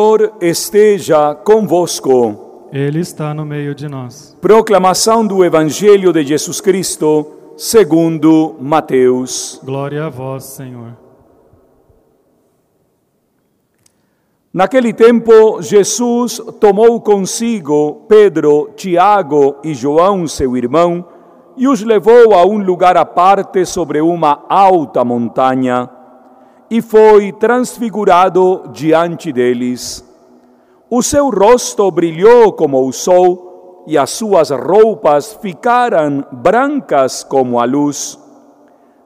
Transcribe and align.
Senhor 0.00 0.32
esteja 0.40 1.34
convosco. 1.34 2.68
Ele 2.72 3.00
está 3.00 3.34
no 3.34 3.44
meio 3.44 3.74
de 3.74 3.88
nós. 3.88 4.38
Proclamação 4.40 5.26
do 5.26 5.44
Evangelho 5.44 6.12
de 6.12 6.22
Jesus 6.22 6.60
Cristo, 6.60 7.26
segundo 7.56 8.54
Mateus. 8.60 9.60
Glória 9.64 10.06
a 10.06 10.08
vós, 10.08 10.44
Senhor. 10.44 10.96
Naquele 14.54 14.92
tempo, 14.92 15.60
Jesus 15.60 16.40
tomou 16.60 17.00
consigo 17.00 18.06
Pedro, 18.08 18.70
Tiago 18.76 19.56
e 19.64 19.74
João, 19.74 20.28
seu 20.28 20.56
irmão, 20.56 21.04
e 21.56 21.66
os 21.66 21.82
levou 21.82 22.34
a 22.34 22.46
um 22.46 22.58
lugar 22.58 22.96
à 22.96 23.04
parte 23.04 23.66
sobre 23.66 24.00
uma 24.00 24.44
alta 24.48 25.04
montanha 25.04 25.90
e 26.70 26.82
foi 26.82 27.32
transfigurado 27.32 28.68
diante 28.72 29.32
deles. 29.32 30.04
O 30.90 31.02
seu 31.02 31.30
rosto 31.30 31.90
brilhou 31.90 32.52
como 32.52 32.86
o 32.86 32.92
sol 32.92 33.84
e 33.86 33.96
as 33.96 34.10
suas 34.10 34.50
roupas 34.50 35.34
ficaram 35.40 36.24
brancas 36.30 37.24
como 37.24 37.58
a 37.58 37.64
luz. 37.64 38.18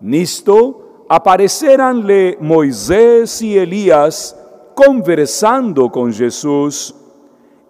Nisto 0.00 1.04
apareceram-lhe 1.08 2.38
Moisés 2.40 3.40
e 3.40 3.56
Elias 3.56 4.36
conversando 4.74 5.90
com 5.90 6.10
Jesus. 6.10 6.94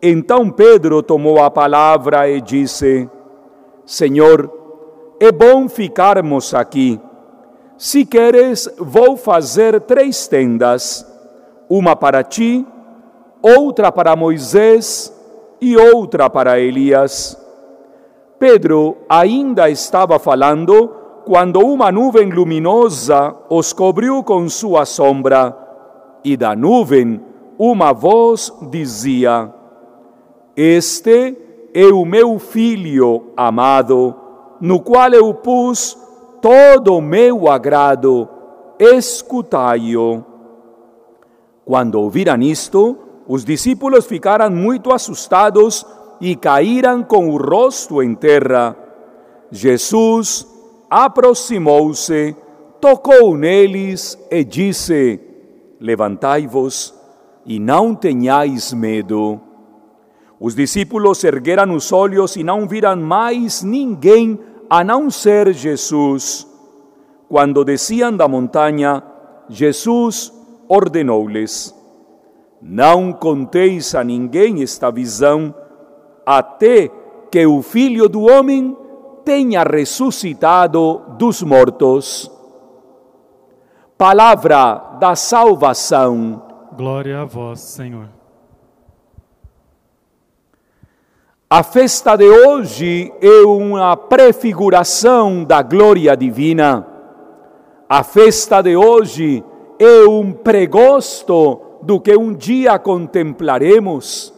Então 0.02 0.50
Pedro 0.50 1.02
tomou 1.02 1.42
a 1.42 1.50
palavra 1.50 2.28
e 2.28 2.40
disse: 2.40 3.08
Senhor, 3.86 4.52
é 5.18 5.32
bom 5.32 5.68
ficarmos 5.68 6.52
aqui. 6.52 7.00
Se 7.78 8.04
queres, 8.04 8.68
vou 8.76 9.16
fazer 9.16 9.80
três 9.82 10.26
tendas: 10.26 11.06
uma 11.70 11.94
para 11.94 12.24
ti, 12.24 12.66
outra 13.40 13.92
para 13.92 14.16
Moisés 14.16 15.14
e 15.60 15.76
outra 15.76 16.28
para 16.28 16.58
Elias. 16.58 17.40
Pedro 18.36 18.96
ainda 19.08 19.70
estava 19.70 20.18
falando 20.18 20.88
quando 21.24 21.60
uma 21.60 21.92
nuvem 21.92 22.30
luminosa 22.30 23.36
os 23.48 23.72
cobriu 23.72 24.24
com 24.24 24.48
sua 24.48 24.84
sombra, 24.84 25.56
e 26.24 26.36
da 26.36 26.56
nuvem 26.56 27.20
uma 27.56 27.92
voz 27.92 28.52
dizia: 28.72 29.54
Este 30.56 31.36
é 31.72 31.86
o 31.86 32.04
meu 32.04 32.40
filho 32.40 33.26
amado, 33.36 34.16
no 34.60 34.80
qual 34.80 35.12
eu 35.12 35.32
pus 35.32 36.07
todo 36.40 36.96
o 36.96 37.00
meu 37.00 37.48
agrado, 37.48 38.28
escutai-o. 38.78 40.24
Quando 41.64 41.96
ouviram 41.96 42.40
isto, 42.40 42.96
os 43.26 43.44
discípulos 43.44 44.06
ficaram 44.06 44.50
muito 44.50 44.92
assustados 44.92 45.84
e 46.20 46.34
caíram 46.34 47.02
com 47.02 47.28
o 47.28 47.36
rosto 47.36 48.02
em 48.02 48.14
terra. 48.14 48.76
Jesus 49.50 50.46
aproximou-se, 50.88 52.34
tocou 52.80 53.36
neles 53.36 54.18
e 54.30 54.44
disse: 54.44 55.20
Levantai-vos 55.80 56.94
e 57.44 57.58
não 57.58 57.94
tenhais 57.94 58.72
medo. 58.72 59.40
Os 60.40 60.54
discípulos 60.54 61.24
ergueram 61.24 61.74
os 61.74 61.92
olhos 61.92 62.36
e 62.36 62.44
não 62.44 62.66
viram 62.66 62.96
mais 62.96 63.62
ninguém 63.62 64.38
a 64.68 64.84
não 64.84 65.10
ser 65.10 65.52
Jesus. 65.52 66.46
Quando 67.28 67.64
desciam 67.64 68.16
da 68.16 68.26
montanha, 68.26 69.02
Jesus 69.48 70.32
ordenou-lhes: 70.68 71.74
Não 72.60 73.12
conteis 73.12 73.94
a 73.94 74.02
ninguém 74.02 74.62
esta 74.62 74.90
visão, 74.90 75.54
até 76.24 76.90
que 77.30 77.46
o 77.46 77.62
Filho 77.62 78.08
do 78.08 78.22
Homem 78.22 78.76
tenha 79.24 79.62
ressuscitado 79.62 81.02
dos 81.18 81.42
mortos. 81.42 82.30
Palavra 83.96 84.96
da 85.00 85.14
salvação. 85.16 86.42
Glória 86.76 87.20
a 87.20 87.24
vós, 87.24 87.60
Senhor. 87.60 88.17
A 91.50 91.62
festa 91.62 92.14
de 92.14 92.28
hoje 92.28 93.10
é 93.22 93.40
uma 93.40 93.96
prefiguração 93.96 95.42
da 95.42 95.62
glória 95.62 96.14
divina. 96.14 96.86
A 97.88 98.02
festa 98.04 98.60
de 98.60 98.76
hoje 98.76 99.42
é 99.78 100.06
um 100.06 100.30
pregosto 100.30 101.58
do 101.80 101.98
que 102.00 102.14
um 102.14 102.34
dia 102.34 102.78
contemplaremos. 102.78 104.34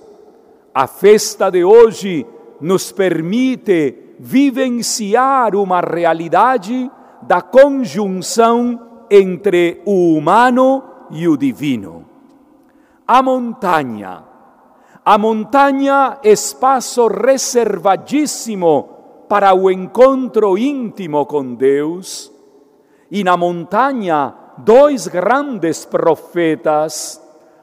A 0.73 0.87
festa 0.87 1.51
de 1.51 1.65
hoje 1.65 2.25
nos 2.61 2.93
permite 2.93 4.15
vivenciar 4.21 5.57
uma 5.57 5.81
realidade 5.81 6.89
da 7.23 7.43
conjunção 7.43 8.81
entre 9.11 9.83
o 9.85 10.15
humano 10.17 10.85
e 11.11 11.27
o 11.27 11.37
divino. 11.37 12.05
A 13.05 13.21
montanha 13.21 14.30
a 15.05 15.17
montanha, 15.17 16.19
espaço 16.23 17.07
reservadíssimo 17.07 18.89
para 19.29 19.55
o 19.55 19.71
encontro 19.71 20.59
íntimo 20.59 21.25
com 21.27 21.55
Deus. 21.55 22.31
E 23.11 23.25
na 23.25 23.37
montanha, 23.37 24.35
dois 24.59 25.07
grandes 25.09 25.85
profetas, 25.85 27.21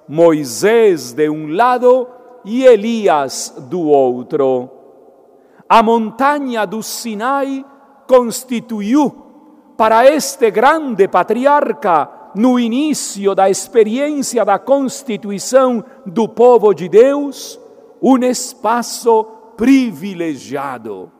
Moisés 0.08 1.14
de 1.14 1.30
um 1.30 1.54
lado 1.54 2.08
e 2.46 2.66
Elias 2.66 3.54
do 3.70 3.82
outro. 3.82 4.70
A 5.68 5.84
montanha 5.84 6.66
do 6.66 6.82
Sinai 6.82 7.66
constituiu 8.08 9.26
para 9.76 10.06
este 10.06 10.50
grande 10.50 11.08
patriarca 11.08 12.17
no 12.38 12.60
início 12.60 13.34
da 13.34 13.50
experiência 13.50 14.46
da 14.46 14.60
constituição 14.60 15.84
do 16.06 16.30
povo 16.30 16.72
de 16.72 16.88
Deus, 16.88 17.60
um 18.00 18.18
espaço 18.20 19.24
privilegiado. 19.58 21.12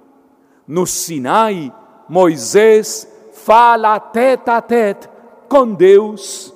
No 0.68 0.86
Sinai, 0.86 1.74
Moisés 2.08 3.08
fala 3.34 4.00
tete 4.00 4.50
a 4.52 4.62
tete 4.62 5.10
com 5.50 5.74
Deus. 5.74 6.54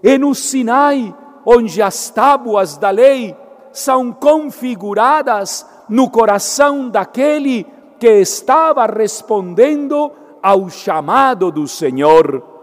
E 0.00 0.16
no 0.16 0.32
Sinai, 0.32 1.12
onde 1.44 1.82
as 1.82 2.08
tábuas 2.08 2.76
da 2.76 2.90
lei 2.90 3.36
são 3.72 4.12
configuradas 4.12 5.66
no 5.88 6.08
coração 6.08 6.88
daquele 6.88 7.66
que 7.98 8.20
estava 8.20 8.86
respondendo 8.86 10.12
ao 10.40 10.70
chamado 10.70 11.50
do 11.50 11.66
Senhor 11.66 12.57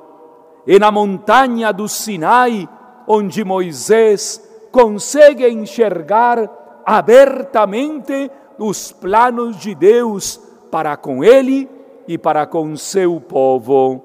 e 0.68 0.80
na 0.80 0.92
montanha 0.92 1.72
do 1.72 1.88
Sinai, 1.88 2.68
onde 3.08 3.44
Moisés 3.44 4.42
consegue 4.72 5.48
enxergar 5.48 6.50
abertamente 6.86 8.32
os 8.58 8.92
planos 8.92 9.58
de 9.58 9.76
Deus 9.76 10.38
para 10.72 10.98
com 10.98 11.24
ele 11.24 11.70
e 12.08 12.18
para 12.18 12.46
com 12.46 12.76
seu 12.76 13.20
povo. 13.22 14.04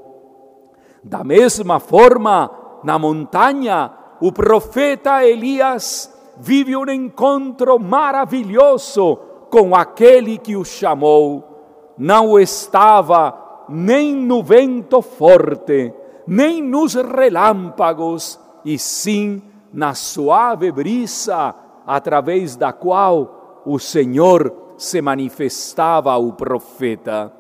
Da 1.03 1.25
mesma 1.25 1.81
forma, 1.81 2.51
na 2.85 2.99
montanha, 2.99 3.91
o 4.21 4.31
profeta 4.31 5.25
Elias 5.25 6.13
vive 6.39 6.77
um 6.77 6.89
encontro 6.91 7.79
maravilhoso 7.79 9.19
com 9.51 9.75
aquele 9.75 10.39
que 10.39 10.57
o 10.57 10.65
chamou. 10.65 11.95
Não 11.97 12.39
estava 12.39 13.65
nem 13.69 14.15
no 14.15 14.43
vento 14.43 15.03
forte, 15.03 15.93
nem 16.27 16.63
nos 16.63 16.95
relâmpagos, 16.95 18.39
e 18.65 18.79
sim 18.79 19.43
na 19.73 19.95
suave 19.95 20.71
brisa 20.71 21.55
através 21.87 22.57
da 22.57 22.73
qual 22.73 23.63
o 23.65 23.79
Senhor 23.79 24.53
se 24.77 25.01
manifestava 25.01 26.13
ao 26.13 26.33
profeta. 26.33 27.33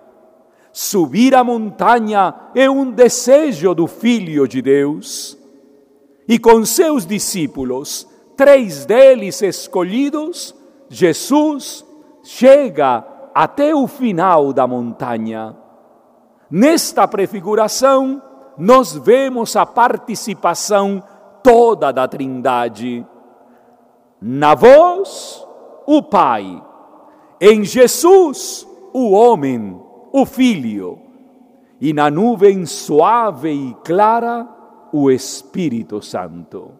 Subir 0.72 1.34
a 1.34 1.42
montanha 1.42 2.34
é 2.54 2.70
um 2.70 2.90
desejo 2.90 3.74
do 3.74 3.86
Filho 3.86 4.46
de 4.46 4.62
Deus. 4.62 5.36
E 6.28 6.38
com 6.38 6.64
seus 6.64 7.04
discípulos, 7.04 8.06
três 8.36 8.84
deles 8.84 9.42
escolhidos, 9.42 10.54
Jesus 10.88 11.84
chega 12.22 13.04
até 13.34 13.74
o 13.74 13.86
final 13.88 14.52
da 14.52 14.66
montanha. 14.66 15.56
Nesta 16.50 17.06
prefiguração, 17.08 18.22
nós 18.60 18.94
vemos 18.94 19.56
a 19.56 19.64
participação 19.64 21.02
toda 21.42 21.90
da 21.90 22.06
Trindade. 22.06 23.06
Na 24.20 24.54
voz, 24.54 25.42
o 25.86 26.02
Pai. 26.02 26.62
Em 27.40 27.64
Jesus, 27.64 28.68
o 28.92 29.12
homem, 29.12 29.80
o 30.12 30.26
Filho. 30.26 30.98
E 31.80 31.94
na 31.94 32.10
nuvem 32.10 32.66
suave 32.66 33.50
e 33.50 33.74
clara, 33.82 34.46
o 34.92 35.10
Espírito 35.10 36.02
Santo. 36.02 36.72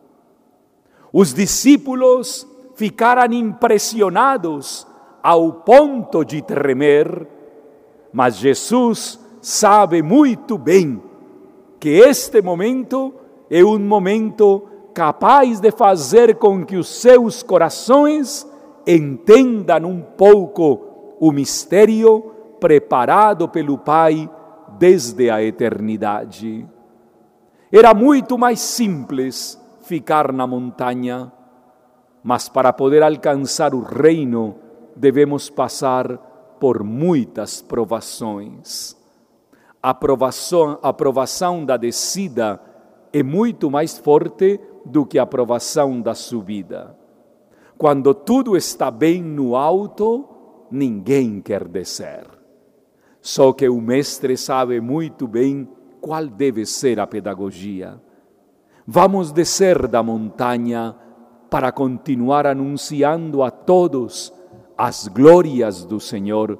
Os 1.11 1.33
discípulos 1.33 2.47
ficaram 2.75 3.33
impressionados 3.33 4.87
ao 5.23 5.51
ponto 5.51 6.27
de 6.27 6.43
tremer, 6.43 7.27
mas 8.13 8.37
Jesus 8.37 9.19
sabe 9.41 10.03
muito 10.03 10.59
bem 10.59 11.09
que 11.81 11.89
este 11.89 12.43
momento 12.43 13.15
é 13.49 13.65
um 13.65 13.79
momento 13.79 14.69
capaz 14.93 15.61
de 15.61 15.71
fazer 15.73 16.37
com 16.37 16.65
que 16.65 16.77
os 16.77 16.89
seus 16.89 17.43
corações 17.43 18.47
entendam 18.87 19.87
um 19.87 20.03
pouco 20.03 21.17
o 21.19 21.33
mistério 21.33 22.33
preparado 22.61 23.49
pelo 23.49 23.79
Pai 23.79 24.29
desde 24.79 25.31
a 25.31 25.43
eternidade. 25.43 26.69
Era 27.73 27.95
muito 27.95 28.37
mais 28.37 28.61
simples 28.61 29.59
ficar 29.83 30.33
na 30.33 30.47
montanha, 30.47 31.33
mas 32.23 32.49
para 32.49 32.75
poder 32.75 33.03
alcançar 33.03 33.75
o 33.75 33.81
reino 33.81 34.57
devemos 34.95 35.49
passar 35.49 36.57
por 36.61 36.85
muitas 36.85 37.63
provações. 37.63 39.00
Aprovação, 39.83 40.79
aprovação 40.83 41.65
da 41.65 41.77
descida 41.77 42.61
é 43.13 43.23
muito 43.23 43.71
mais 43.71 43.99
forte 43.99 44.61
do 44.85 45.07
que 45.07 45.19
a 45.19 45.23
aprovação 45.23 46.01
da 46.01 46.15
subida. 46.15 46.97
Quando 47.79 48.13
tudo 48.13 48.57
está 48.57 48.91
bem 48.91 49.23
no 49.23 49.57
alto, 49.57 50.29
ninguém 50.71 51.41
quer 51.41 51.67
descer. 51.67 52.27
Só 53.23 53.53
que 53.53 53.69
o 53.69 53.81
mestre 53.81 54.37
sabe 54.37 54.81
muito 54.81 55.27
bem 55.27 55.69
qual 56.01 56.27
deve 56.27 56.67
ser 56.67 57.01
a 57.01 57.07
pedagogia. 57.07 58.01
Vamos 58.87 59.33
descer 59.33 59.87
da 59.89 60.03
montanha 60.03 60.95
para 61.51 61.73
continuar 61.73 62.47
anunciando 62.47 63.43
a 63.43 63.51
todos 63.51 64.33
as 64.77 65.09
glórias 65.09 65.85
do 65.85 66.01
Senhor 66.01 66.59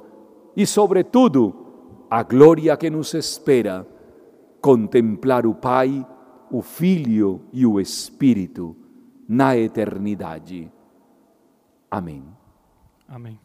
e, 0.55 0.65
sobretudo, 0.65 1.60
a 2.11 2.21
glória 2.21 2.77
que 2.77 2.91
nos 2.91 3.15
espera 3.15 3.87
contemplar 4.61 5.47
o 5.47 5.55
Pai 5.55 6.05
o 6.51 6.61
Filho 6.61 7.41
e 7.53 7.65
o 7.65 7.79
Espírito 7.79 8.75
na 9.27 9.57
eternidade. 9.57 10.69
Amém. 11.89 12.23
Amém. 13.07 13.39